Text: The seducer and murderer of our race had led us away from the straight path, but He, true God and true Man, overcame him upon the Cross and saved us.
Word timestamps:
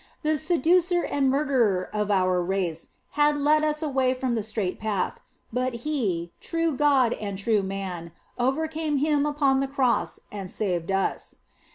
The 0.23 0.39
seducer 0.39 1.03
and 1.03 1.29
murderer 1.29 1.87
of 1.93 2.09
our 2.09 2.41
race 2.41 2.87
had 3.11 3.37
led 3.37 3.63
us 3.63 3.83
away 3.83 4.15
from 4.15 4.33
the 4.33 4.41
straight 4.41 4.79
path, 4.79 5.19
but 5.53 5.75
He, 5.85 6.31
true 6.41 6.75
God 6.75 7.13
and 7.13 7.37
true 7.37 7.61
Man, 7.61 8.11
overcame 8.39 8.97
him 8.97 9.27
upon 9.27 9.59
the 9.59 9.67
Cross 9.67 10.21
and 10.31 10.49
saved 10.49 10.89
us. 10.89 11.35